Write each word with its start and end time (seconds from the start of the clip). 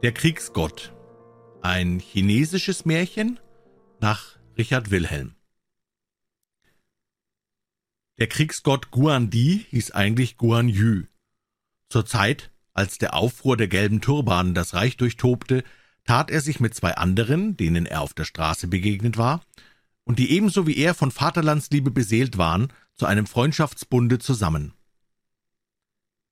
Der 0.00 0.12
Kriegsgott. 0.12 0.94
Ein 1.60 1.98
chinesisches 1.98 2.84
Märchen 2.84 3.40
nach 3.98 4.38
Richard 4.56 4.92
Wilhelm. 4.92 5.34
Der 8.16 8.28
Kriegsgott 8.28 8.92
Guan 8.92 9.28
Di 9.28 9.66
hieß 9.70 9.90
eigentlich 9.90 10.36
Guan 10.36 10.68
Yu. 10.68 11.02
Zur 11.88 12.06
Zeit, 12.06 12.52
als 12.74 12.98
der 12.98 13.14
Aufruhr 13.14 13.56
der 13.56 13.66
gelben 13.66 14.00
Turbanen 14.00 14.54
das 14.54 14.72
Reich 14.72 14.96
durchtobte, 14.96 15.64
tat 16.04 16.30
er 16.30 16.42
sich 16.42 16.60
mit 16.60 16.76
zwei 16.76 16.94
anderen, 16.94 17.56
denen 17.56 17.84
er 17.84 18.02
auf 18.02 18.14
der 18.14 18.24
Straße 18.24 18.68
begegnet 18.68 19.16
war, 19.16 19.42
und 20.04 20.20
die 20.20 20.30
ebenso 20.30 20.68
wie 20.68 20.76
er 20.76 20.94
von 20.94 21.10
Vaterlandsliebe 21.10 21.90
beseelt 21.90 22.38
waren, 22.38 22.72
zu 22.94 23.06
einem 23.06 23.26
Freundschaftsbunde 23.26 24.20
zusammen. 24.20 24.74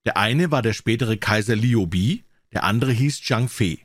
Der 0.05 0.17
eine 0.17 0.53
war 0.53 0.63
der 0.63 0.73
spätere 0.73 1.17
Kaiser 1.17 1.57
Liu 1.57 1.89
Bi, 1.89 2.26
der 2.53 2.65
andere 2.65 2.93
hieß 2.93 3.23
Zhang 3.23 3.49
Fei. 3.49 3.79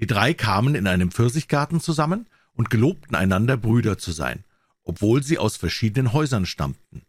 Die 0.00 0.06
drei 0.06 0.34
kamen 0.34 0.74
in 0.74 0.86
einem 0.86 1.10
Pfirsichgarten 1.10 1.80
zusammen 1.80 2.26
und 2.54 2.70
gelobten 2.70 3.14
einander 3.14 3.56
Brüder 3.56 3.98
zu 3.98 4.12
sein, 4.12 4.44
obwohl 4.82 5.22
sie 5.22 5.38
aus 5.38 5.56
verschiedenen 5.56 6.12
Häusern 6.12 6.46
stammten. 6.46 7.02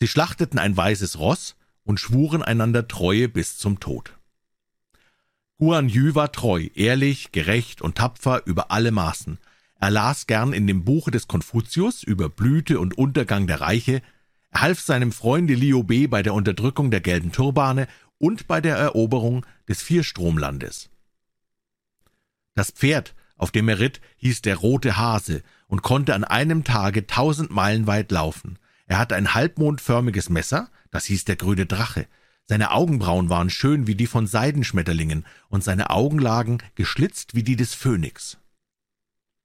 Sie 0.00 0.08
schlachteten 0.08 0.58
ein 0.58 0.76
weißes 0.76 1.18
Ross 1.18 1.56
und 1.84 2.00
schwuren 2.00 2.42
einander 2.42 2.88
Treue 2.88 3.28
bis 3.28 3.56
zum 3.56 3.80
Tod. 3.80 4.12
Guan 5.58 5.88
Yu 5.88 6.14
war 6.14 6.32
treu, 6.32 6.68
ehrlich, 6.74 7.32
gerecht 7.32 7.80
und 7.80 7.96
tapfer 7.96 8.42
über 8.44 8.70
alle 8.70 8.90
Maßen. 8.90 9.38
Er 9.78 9.90
las 9.90 10.26
gern 10.26 10.52
in 10.52 10.66
dem 10.66 10.84
Buche 10.84 11.10
des 11.10 11.28
Konfuzius 11.28 12.02
über 12.02 12.28
Blüte 12.28 12.78
und 12.78 12.98
Untergang 12.98 13.46
der 13.46 13.62
Reiche, 13.62 14.02
er 14.50 14.62
half 14.62 14.80
seinem 14.80 15.12
Freunde 15.12 15.54
Liu 15.54 15.82
Bei 15.82 16.06
bei 16.06 16.22
der 16.22 16.34
Unterdrückung 16.34 16.90
der 16.90 17.00
gelben 17.00 17.32
Turbane 17.32 17.88
und 18.18 18.46
bei 18.46 18.60
der 18.60 18.76
Eroberung 18.76 19.44
des 19.68 19.82
Vierstromlandes. 19.82 20.90
Das 22.54 22.70
Pferd, 22.70 23.14
auf 23.36 23.50
dem 23.50 23.68
er 23.68 23.78
ritt, 23.78 24.00
hieß 24.16 24.42
der 24.42 24.56
rote 24.56 24.96
Hase 24.96 25.42
und 25.66 25.82
konnte 25.82 26.14
an 26.14 26.24
einem 26.24 26.64
Tage 26.64 27.06
tausend 27.06 27.50
Meilen 27.50 27.86
weit 27.86 28.10
laufen. 28.10 28.58
Er 28.86 28.98
hatte 28.98 29.16
ein 29.16 29.34
halbmondförmiges 29.34 30.30
Messer, 30.30 30.70
das 30.90 31.04
hieß 31.04 31.24
der 31.24 31.36
grüne 31.36 31.66
Drache. 31.66 32.06
Seine 32.44 32.70
Augenbrauen 32.70 33.28
waren 33.28 33.50
schön 33.50 33.86
wie 33.86 33.96
die 33.96 34.06
von 34.06 34.26
Seidenschmetterlingen 34.26 35.26
und 35.48 35.64
seine 35.64 35.90
Augen 35.90 36.18
lagen 36.18 36.58
geschlitzt 36.76 37.34
wie 37.34 37.42
die 37.42 37.56
des 37.56 37.74
Phönix. 37.74 38.38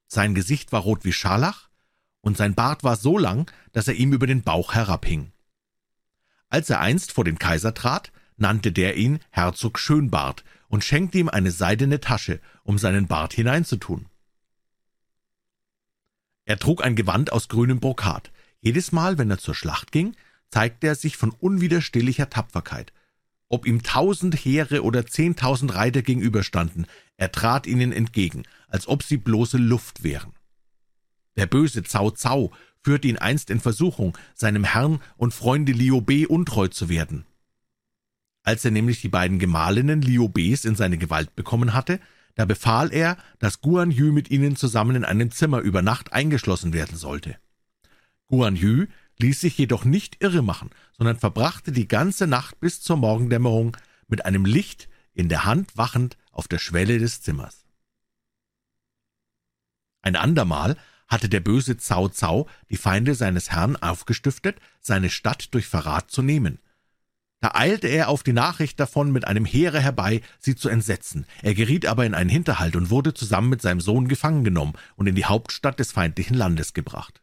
Sein 0.06 0.34
Gesicht 0.34 0.72
war 0.72 0.82
rot 0.82 1.04
wie 1.04 1.12
Scharlach 1.12 1.68
und 2.20 2.36
sein 2.36 2.54
Bart 2.54 2.84
war 2.84 2.96
so 2.96 3.18
lang, 3.18 3.50
dass 3.72 3.88
er 3.88 3.94
ihm 3.94 4.12
über 4.12 4.26
den 4.26 4.42
Bauch 4.42 4.74
herabhing. 4.74 5.32
Als 6.48 6.70
er 6.70 6.80
einst 6.80 7.12
vor 7.12 7.24
den 7.24 7.38
Kaiser 7.38 7.74
trat, 7.74 8.12
nannte 8.36 8.72
der 8.72 8.96
ihn 8.96 9.18
Herzog 9.30 9.78
Schönbart 9.78 10.44
und 10.68 10.84
schenkte 10.84 11.18
ihm 11.18 11.28
eine 11.28 11.50
seidene 11.50 12.00
Tasche, 12.00 12.40
um 12.64 12.78
seinen 12.78 13.06
Bart 13.06 13.32
hineinzutun. 13.32 14.06
Er 16.44 16.58
trug 16.58 16.82
ein 16.84 16.96
Gewand 16.96 17.32
aus 17.32 17.48
grünem 17.48 17.78
Brokat. 17.80 18.32
Jedes 18.60 18.92
Mal, 18.92 19.18
wenn 19.18 19.30
er 19.30 19.38
zur 19.38 19.54
Schlacht 19.54 19.92
ging, 19.92 20.16
zeigte 20.50 20.86
er 20.86 20.94
sich 20.94 21.16
von 21.16 21.30
unwiderstehlicher 21.30 22.30
Tapferkeit. 22.30 22.92
Ob 23.48 23.66
ihm 23.66 23.82
tausend 23.82 24.34
Heere 24.34 24.82
oder 24.82 25.06
zehntausend 25.06 25.74
Reiter 25.74 26.02
gegenüberstanden, 26.02 26.86
er 27.16 27.32
trat 27.32 27.66
ihnen 27.66 27.92
entgegen, 27.92 28.44
als 28.68 28.88
ob 28.88 29.02
sie 29.02 29.18
bloße 29.18 29.58
Luft 29.58 30.02
wären. 30.04 30.32
Der 31.36 31.46
böse 31.46 31.82
Cao 31.82 32.10
Cao 32.12 32.52
führte 32.82 33.08
ihn 33.08 33.18
einst 33.18 33.50
in 33.50 33.60
Versuchung, 33.60 34.16
seinem 34.34 34.64
Herrn 34.64 35.00
und 35.16 35.34
Freunde 35.34 35.72
Liu 35.72 36.00
Bei 36.00 36.26
untreu 36.26 36.68
zu 36.68 36.88
werden. 36.88 37.24
Als 38.52 38.66
er 38.66 38.70
nämlich 38.70 39.00
die 39.00 39.08
beiden 39.08 39.38
Gemahlinnen 39.38 40.02
Liu 40.02 40.28
Beis 40.28 40.66
in 40.66 40.76
seine 40.76 40.98
Gewalt 40.98 41.34
bekommen 41.34 41.72
hatte, 41.72 41.98
da 42.34 42.44
befahl 42.44 42.92
er, 42.92 43.16
dass 43.38 43.62
Guan 43.62 43.90
Yu 43.90 44.12
mit 44.12 44.30
ihnen 44.30 44.56
zusammen 44.56 44.94
in 44.94 45.06
einem 45.06 45.30
Zimmer 45.30 45.60
über 45.60 45.80
Nacht 45.80 46.12
eingeschlossen 46.12 46.74
werden 46.74 46.98
sollte. 46.98 47.38
Guan 48.26 48.54
Yu 48.54 48.88
ließ 49.18 49.40
sich 49.40 49.56
jedoch 49.56 49.86
nicht 49.86 50.22
irre 50.22 50.42
machen, 50.42 50.68
sondern 50.98 51.16
verbrachte 51.18 51.72
die 51.72 51.88
ganze 51.88 52.26
Nacht 52.26 52.60
bis 52.60 52.82
zur 52.82 52.98
Morgendämmerung 52.98 53.74
mit 54.06 54.26
einem 54.26 54.44
Licht 54.44 54.90
in 55.14 55.30
der 55.30 55.46
Hand 55.46 55.74
wachend 55.78 56.18
auf 56.30 56.46
der 56.46 56.58
Schwelle 56.58 56.98
des 56.98 57.22
Zimmers. 57.22 57.64
Ein 60.02 60.14
andermal 60.14 60.76
hatte 61.08 61.30
der 61.30 61.40
böse 61.40 61.76
Cao 61.76 62.10
Cao 62.10 62.50
die 62.68 62.76
Feinde 62.76 63.14
seines 63.14 63.50
Herrn 63.50 63.76
aufgestiftet, 63.76 64.60
seine 64.78 65.08
Stadt 65.08 65.54
durch 65.54 65.66
Verrat 65.66 66.10
zu 66.10 66.20
nehmen. 66.20 66.58
Da 67.42 67.50
eilte 67.54 67.88
er 67.88 68.08
auf 68.08 68.22
die 68.22 68.32
Nachricht 68.32 68.78
davon 68.78 69.10
mit 69.10 69.26
einem 69.26 69.44
Heere 69.44 69.80
herbei, 69.80 70.22
sie 70.38 70.54
zu 70.54 70.68
entsetzen. 70.68 71.26
Er 71.42 71.54
geriet 71.54 71.86
aber 71.86 72.06
in 72.06 72.14
einen 72.14 72.30
Hinterhalt 72.30 72.76
und 72.76 72.88
wurde 72.88 73.14
zusammen 73.14 73.48
mit 73.48 73.60
seinem 73.60 73.80
Sohn 73.80 74.06
gefangen 74.06 74.44
genommen 74.44 74.74
und 74.94 75.08
in 75.08 75.16
die 75.16 75.24
Hauptstadt 75.24 75.80
des 75.80 75.90
feindlichen 75.90 76.36
Landes 76.36 76.72
gebracht. 76.72 77.20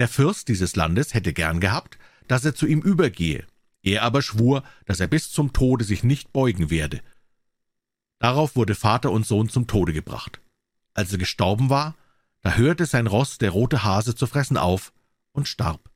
Der 0.00 0.08
Fürst 0.08 0.48
dieses 0.48 0.74
Landes 0.74 1.14
hätte 1.14 1.32
gern 1.32 1.60
gehabt, 1.60 1.98
dass 2.26 2.44
er 2.44 2.56
zu 2.56 2.66
ihm 2.66 2.80
übergehe. 2.80 3.46
Er 3.84 4.02
aber 4.02 4.22
schwur, 4.22 4.64
dass 4.86 4.98
er 4.98 5.06
bis 5.06 5.30
zum 5.30 5.52
Tode 5.52 5.84
sich 5.84 6.02
nicht 6.02 6.32
beugen 6.32 6.68
werde. 6.68 7.00
Darauf 8.18 8.56
wurde 8.56 8.74
Vater 8.74 9.12
und 9.12 9.24
Sohn 9.24 9.48
zum 9.48 9.68
Tode 9.68 9.92
gebracht. 9.92 10.40
Als 10.94 11.12
er 11.12 11.18
gestorben 11.18 11.70
war, 11.70 11.94
da 12.40 12.54
hörte 12.54 12.86
sein 12.86 13.06
Ross, 13.06 13.38
der 13.38 13.50
rote 13.50 13.84
Hase, 13.84 14.16
zu 14.16 14.26
fressen 14.26 14.56
auf 14.56 14.92
und 15.30 15.46
starb. 15.46 15.90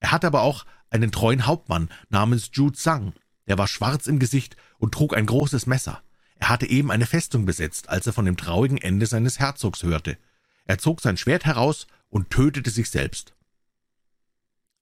Er 0.00 0.12
hatte 0.12 0.26
aber 0.26 0.42
auch 0.42 0.66
einen 0.90 1.12
treuen 1.12 1.46
Hauptmann 1.46 1.88
namens 2.08 2.50
Ju 2.52 2.70
Zhang, 2.70 3.12
der 3.46 3.58
war 3.58 3.66
schwarz 3.66 4.06
im 4.06 4.18
Gesicht 4.18 4.56
und 4.78 4.92
trug 4.92 5.16
ein 5.16 5.26
großes 5.26 5.66
Messer. 5.66 6.02
Er 6.36 6.50
hatte 6.50 6.66
eben 6.66 6.90
eine 6.90 7.06
Festung 7.06 7.46
besetzt, 7.46 7.88
als 7.88 8.06
er 8.06 8.12
von 8.12 8.24
dem 8.24 8.36
traurigen 8.36 8.78
Ende 8.78 9.06
seines 9.06 9.38
Herzogs 9.38 9.82
hörte. 9.82 10.18
Er 10.66 10.78
zog 10.78 11.00
sein 11.00 11.16
Schwert 11.16 11.44
heraus 11.46 11.86
und 12.10 12.30
tötete 12.30 12.70
sich 12.70 12.90
selbst. 12.90 13.34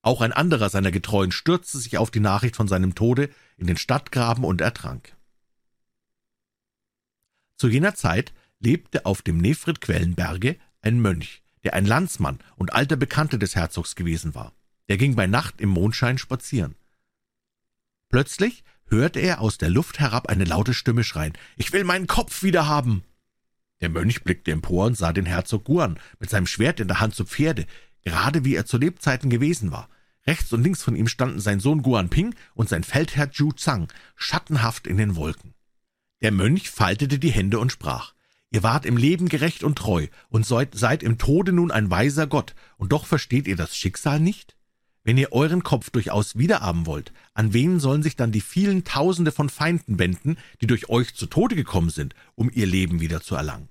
Auch 0.03 0.21
ein 0.21 0.33
anderer 0.33 0.69
seiner 0.69 0.93
Getreuen 0.93 1.33
stürzte 1.33 1.79
sich 1.79 1.99
auf 1.99 2.11
die 2.11 2.21
Nachricht 2.21 2.57
von 2.57 2.69
seinem 2.69 2.95
Tode 2.95 3.31
in 3.57 3.67
den 3.67 3.77
Stadtgraben 3.77 4.45
und 4.45 4.61
ertrank. 4.61 5.17
Zu 7.57 7.69
jener 7.69 7.95
Zeit 7.95 8.33
lebte 8.61 9.07
auf 9.07 9.23
dem 9.23 9.39
Nefrit-Quellenberge 9.39 10.57
ein 10.83 11.01
Mönch, 11.01 11.43
der 11.65 11.75
ein 11.75 11.87
Landsmann 11.87 12.39
und 12.57 12.73
alter 12.75 12.97
Bekannter 12.97 13.39
des 13.39 13.57
Herzogs 13.57 13.97
gewesen 13.97 14.35
war. 14.35 14.53
Der 14.89 14.97
ging 14.97 15.17
bei 15.17 15.27
Nacht 15.27 15.61
im 15.61 15.69
Mondschein 15.69 16.19
spazieren. 16.19 16.77
Plötzlich 18.09 18.65
hörte 18.89 19.21
er 19.21 19.41
aus 19.41 19.59
der 19.59 19.71
Luft 19.71 19.99
herab 19.99 20.29
eine 20.29 20.45
laute 20.45 20.75
Stimme 20.75 21.05
schreien, 21.05 21.33
»Ich 21.57 21.73
will 21.73 21.85
meinen 21.85 22.07
Kopf 22.07 22.43
wieder 22.43 22.67
haben!« 22.67 23.03
Der 23.81 23.89
Mönch 23.89 24.23
blickte 24.23 24.53
empor 24.53 24.87
und 24.87 24.97
sah 24.97 25.13
den 25.13 25.27
Herzog 25.27 25.65
Guan 25.65 25.99
mit 26.19 26.31
seinem 26.31 26.47
Schwert 26.47 26.81
in 26.81 26.89
der 26.89 27.01
Hand 27.01 27.15
zu 27.15 27.25
Pferde, 27.25 27.67
gerade 28.03 28.45
wie 28.45 28.55
er 28.55 28.65
zu 28.65 28.79
Lebzeiten 28.79 29.29
gewesen 29.29 29.73
war. 29.73 29.89
Rechts 30.27 30.53
und 30.53 30.63
links 30.63 30.83
von 30.83 30.97
ihm 30.97 31.09
standen 31.09 31.41
sein 31.41 31.61
Sohn 31.61 31.83
Guan 31.83 32.09
Ping 32.09 32.35
und 32.55 32.69
sein 32.69 32.85
Feldherr 32.85 33.31
Zhu 33.31 33.53
Zhang, 33.53 33.93
schattenhaft 34.15 34.87
in 34.87 34.97
den 34.97 35.17
Wolken. 35.17 35.55
Der 36.23 36.33
Mönch 36.33 36.71
faltete 36.71 37.19
die 37.19 37.31
Hände 37.31 37.59
und 37.59 37.71
sprach, 37.71 38.15
Ihr 38.51 38.63
wart 38.63 38.87
im 38.87 38.97
Leben 38.97 39.29
gerecht 39.29 39.65
und 39.65 39.77
treu 39.77 40.07
und 40.29 40.47
seid 40.47 41.03
im 41.03 41.19
Tode 41.19 41.53
nun 41.53 41.71
ein 41.71 41.91
weiser 41.91 42.27
Gott, 42.27 42.55
und 42.77 42.93
doch 42.93 43.05
versteht 43.07 43.47
ihr 43.47 43.57
das 43.57 43.77
Schicksal 43.77 44.21
nicht? 44.21 44.56
Wenn 45.07 45.19
ihr 45.19 45.31
euren 45.31 45.63
Kopf 45.63 45.91
durchaus 45.91 46.37
wiederhaben 46.37 46.85
wollt, 46.85 47.13
an 47.33 47.53
wen 47.53 47.79
sollen 47.79 48.03
sich 48.03 48.17
dann 48.17 48.33
die 48.33 48.41
vielen 48.41 48.83
Tausende 48.83 49.31
von 49.31 49.49
Feinden 49.49 50.01
wenden, 50.01 50.37
die 50.61 50.67
durch 50.67 50.89
euch 50.89 51.15
zu 51.15 51.27
Tode 51.27 51.55
gekommen 51.55 51.91
sind, 51.91 52.17
um 52.35 52.51
ihr 52.53 52.67
Leben 52.67 52.99
wieder 52.99 53.21
zu 53.21 53.37
erlangen? 53.37 53.69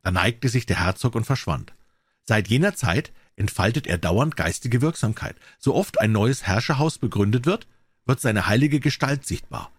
Da 0.00 0.12
neigte 0.12 0.48
sich 0.48 0.64
der 0.64 0.82
Herzog 0.82 1.14
und 1.14 1.26
verschwand. 1.26 1.74
Seit 2.22 2.48
jener 2.48 2.74
Zeit 2.74 3.12
entfaltet 3.36 3.86
er 3.86 3.98
dauernd 3.98 4.34
geistige 4.34 4.80
Wirksamkeit. 4.80 5.36
So 5.58 5.74
oft 5.74 6.00
ein 6.00 6.10
neues 6.10 6.44
Herrscherhaus 6.44 6.96
begründet 6.96 7.44
wird, 7.44 7.66
wird 8.06 8.22
seine 8.22 8.46
heilige 8.46 8.80
Gestalt 8.80 9.26
sichtbar. 9.26 9.70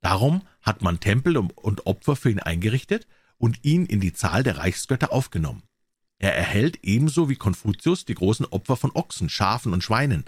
Darum 0.00 0.40
hat 0.62 0.80
man 0.80 1.00
Tempel 1.00 1.36
und 1.36 1.84
Opfer 1.84 2.16
für 2.16 2.30
ihn 2.30 2.40
eingerichtet 2.40 3.06
und 3.36 3.62
ihn 3.62 3.84
in 3.84 4.00
die 4.00 4.14
Zahl 4.14 4.42
der 4.42 4.56
Reichsgötter 4.56 5.12
aufgenommen. 5.12 5.67
Er 6.18 6.34
erhält 6.34 6.80
ebenso 6.82 7.28
wie 7.28 7.36
Konfuzius 7.36 8.04
die 8.04 8.14
großen 8.14 8.46
Opfer 8.46 8.76
von 8.76 8.90
Ochsen, 8.92 9.28
Schafen 9.28 9.72
und 9.72 9.84
Schweinen. 9.84 10.24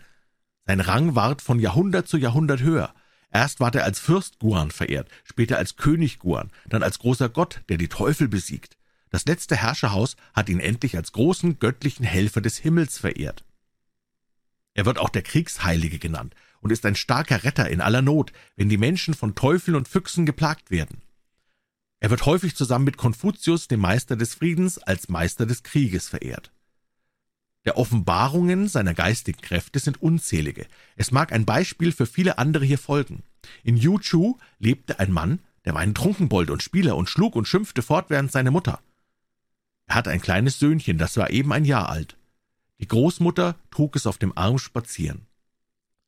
Sein 0.66 0.80
Rang 0.80 1.14
ward 1.16 1.42
von 1.42 1.58
Jahrhundert 1.58 2.06
zu 2.06 2.16
Jahrhundert 2.16 2.60
höher. 2.60 2.94
Erst 3.32 3.60
ward 3.60 3.74
er 3.74 3.84
als 3.84 3.98
Fürst 3.98 4.38
Guan 4.38 4.70
verehrt, 4.70 5.08
später 5.24 5.58
als 5.58 5.76
König 5.76 6.18
Guan, 6.18 6.50
dann 6.68 6.82
als 6.82 6.98
großer 6.98 7.28
Gott, 7.28 7.62
der 7.68 7.76
die 7.76 7.88
Teufel 7.88 8.28
besiegt. 8.28 8.76
Das 9.10 9.24
letzte 9.26 9.56
Herrscherhaus 9.56 10.16
hat 10.32 10.48
ihn 10.48 10.60
endlich 10.60 10.96
als 10.96 11.12
großen 11.12 11.58
göttlichen 11.58 12.04
Helfer 12.04 12.40
des 12.40 12.58
Himmels 12.58 12.98
verehrt. 12.98 13.44
Er 14.74 14.86
wird 14.86 14.98
auch 14.98 15.08
der 15.08 15.22
Kriegsheilige 15.22 15.98
genannt 15.98 16.34
und 16.60 16.70
ist 16.70 16.86
ein 16.86 16.94
starker 16.94 17.42
Retter 17.42 17.68
in 17.68 17.80
aller 17.80 18.02
Not, 18.02 18.32
wenn 18.56 18.68
die 18.68 18.78
Menschen 18.78 19.14
von 19.14 19.34
Teufeln 19.34 19.76
und 19.76 19.88
Füchsen 19.88 20.26
geplagt 20.26 20.70
werden. 20.70 21.02
Er 22.00 22.10
wird 22.10 22.26
häufig 22.26 22.56
zusammen 22.56 22.86
mit 22.86 22.96
Konfuzius, 22.96 23.68
dem 23.68 23.80
Meister 23.80 24.16
des 24.16 24.34
Friedens, 24.34 24.78
als 24.78 25.08
Meister 25.08 25.46
des 25.46 25.62
Krieges 25.62 26.08
verehrt. 26.08 26.50
der 27.64 27.76
Offenbarungen 27.76 28.68
seiner 28.68 28.94
geistigen 28.94 29.40
Kräfte 29.42 29.78
sind 29.78 30.00
unzählige. 30.02 30.66
Es 30.96 31.10
mag 31.10 31.32
ein 31.32 31.44
Beispiel 31.44 31.92
für 31.92 32.06
viele 32.06 32.38
andere 32.38 32.64
hier 32.64 32.78
folgen. 32.78 33.22
In 33.62 33.76
Yuchu 33.76 34.38
lebte 34.58 34.98
ein 34.98 35.12
Mann, 35.12 35.40
der 35.64 35.74
war 35.74 35.82
ein 35.82 35.94
Trunkenbold 35.94 36.50
und 36.50 36.62
Spieler 36.62 36.96
und 36.96 37.08
schlug 37.08 37.36
und 37.36 37.46
schimpfte 37.46 37.82
fortwährend 37.82 38.32
seine 38.32 38.50
Mutter. 38.50 38.80
Er 39.86 39.96
hatte 39.96 40.10
ein 40.10 40.22
kleines 40.22 40.58
Söhnchen, 40.58 40.96
das 40.96 41.16
war 41.18 41.30
eben 41.30 41.52
ein 41.52 41.66
Jahr 41.66 41.90
alt. 41.90 42.16
Die 42.78 42.88
Großmutter 42.88 43.56
trug 43.70 43.94
es 43.94 44.06
auf 44.06 44.16
dem 44.16 44.36
Arm 44.38 44.58
spazieren. 44.58 45.26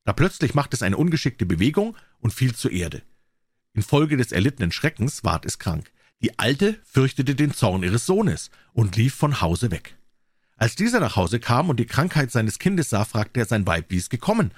Da 0.05 0.15
plötzlich 0.15 0.55
machte 0.55 0.75
es 0.75 0.83
eine 0.83 0.97
ungeschickte 0.97 1.45
Bewegung 1.45 1.97
und 2.21 2.33
fiel 2.33 2.55
zur 2.55 2.71
Erde. 2.71 3.03
Infolge 3.75 4.17
des 4.17 4.33
erlittenen 4.33 4.73
Schreckens 4.73 5.25
ward 5.25 5.47
es 5.47 5.59
krank. 5.59 5.91
Die 6.21 6.39
Alte 6.39 6.79
fürchtete 6.85 7.35
den 7.35 7.53
Zorn 7.53 7.83
ihres 7.83 8.07
Sohnes 8.07 8.51
und 8.73 8.97
lief 8.97 9.15
von 9.15 9.41
Hause 9.41 9.71
weg. 9.71 9.97
Als 10.57 10.77
dieser 10.77 11.01
nach 11.01 11.17
Hause 11.17 11.41
kam 11.41 11.71
und 11.71 11.81
die 11.81 11.87
Krankheit 11.87 12.31
seines 12.31 12.59
Kindes 12.59 12.91
sah, 12.91 13.05
fragte 13.05 13.41
er 13.41 13.47
sein 13.47 13.67
Weib, 13.67 13.87
wie 13.89 13.97
es 13.97 14.11
gekommen. 14.11 14.53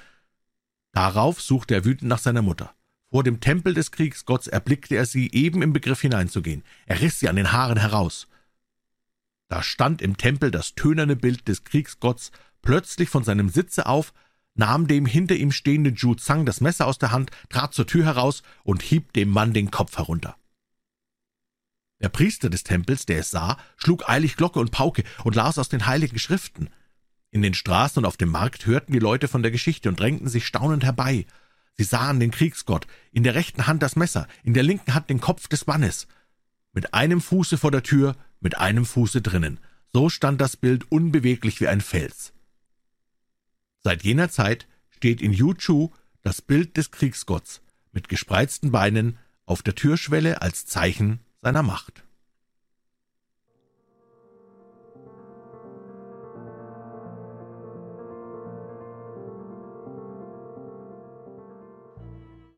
Darauf 0.92 1.40
suchte 1.40 1.74
er 1.74 1.84
wütend 1.84 2.08
nach 2.08 2.18
seiner 2.18 2.42
Mutter. 2.42 2.74
Vor 3.10 3.22
dem 3.22 3.40
Tempel 3.40 3.74
des 3.74 3.92
Kriegsgotts 3.92 4.48
erblickte 4.48 4.96
er 4.96 5.06
sie 5.06 5.30
eben 5.32 5.62
im 5.62 5.72
Begriff 5.72 6.00
hineinzugehen. 6.00 6.64
Er 6.84 7.00
riss 7.00 7.20
sie 7.20 7.28
an 7.28 7.36
den 7.36 7.52
Haaren 7.52 7.78
heraus. 7.78 8.28
Da 9.48 9.62
stand 9.62 10.02
im 10.02 10.16
Tempel 10.16 10.50
das 10.50 10.74
tönerne 10.74 11.16
Bild 11.16 11.48
des 11.48 11.64
Kriegsgotts 11.64 12.32
plötzlich 12.60 13.08
von 13.08 13.24
seinem 13.24 13.48
Sitze 13.48 13.86
auf, 13.86 14.12
nahm 14.54 14.86
dem 14.86 15.06
hinter 15.06 15.34
ihm 15.34 15.52
stehenden 15.52 15.96
Zhu 15.96 16.14
Zhang 16.14 16.46
das 16.46 16.60
Messer 16.60 16.86
aus 16.86 16.98
der 16.98 17.12
Hand, 17.12 17.30
trat 17.48 17.74
zur 17.74 17.86
Tür 17.86 18.04
heraus 18.04 18.42
und 18.62 18.82
hieb 18.82 19.12
dem 19.12 19.28
Mann 19.28 19.52
den 19.52 19.70
Kopf 19.70 19.96
herunter. 19.96 20.36
Der 22.00 22.08
Priester 22.08 22.50
des 22.50 22.64
Tempels, 22.64 23.06
der 23.06 23.20
es 23.20 23.30
sah, 23.30 23.56
schlug 23.76 24.08
eilig 24.08 24.36
Glocke 24.36 24.58
und 24.58 24.70
Pauke 24.70 25.04
und 25.24 25.36
las 25.36 25.58
aus 25.58 25.68
den 25.68 25.86
heiligen 25.86 26.18
Schriften. 26.18 26.68
In 27.30 27.40
den 27.40 27.54
Straßen 27.54 27.98
und 27.98 28.04
auf 28.04 28.16
dem 28.16 28.28
Markt 28.28 28.66
hörten 28.66 28.92
die 28.92 28.98
Leute 28.98 29.26
von 29.26 29.42
der 29.42 29.50
Geschichte 29.50 29.88
und 29.88 29.98
drängten 29.98 30.28
sich 30.28 30.46
staunend 30.46 30.84
herbei. 30.84 31.26
Sie 31.76 31.84
sahen 31.84 32.20
den 32.20 32.30
Kriegsgott, 32.30 32.86
in 33.10 33.22
der 33.22 33.34
rechten 33.34 33.66
Hand 33.66 33.82
das 33.82 33.96
Messer, 33.96 34.28
in 34.42 34.54
der 34.54 34.62
linken 34.62 34.94
Hand 34.94 35.10
den 35.10 35.20
Kopf 35.20 35.48
des 35.48 35.66
Mannes. 35.66 36.06
Mit 36.72 36.94
einem 36.94 37.20
Fuße 37.20 37.58
vor 37.58 37.70
der 37.70 37.82
Tür, 37.82 38.16
mit 38.40 38.58
einem 38.58 38.84
Fuße 38.84 39.22
drinnen. 39.22 39.58
So 39.92 40.10
stand 40.10 40.40
das 40.40 40.56
Bild 40.56 40.90
unbeweglich 40.92 41.60
wie 41.60 41.68
ein 41.68 41.80
Fels. 41.80 42.33
Seit 43.84 44.02
jener 44.02 44.30
Zeit 44.30 44.66
steht 44.88 45.20
in 45.20 45.32
Yuchu 45.32 45.90
das 46.22 46.40
Bild 46.40 46.78
des 46.78 46.90
Kriegsgotts 46.90 47.60
mit 47.92 48.08
gespreizten 48.08 48.72
Beinen 48.72 49.18
auf 49.44 49.62
der 49.62 49.74
Türschwelle 49.74 50.40
als 50.40 50.64
Zeichen 50.64 51.20
seiner 51.42 51.62
Macht. 51.62 52.03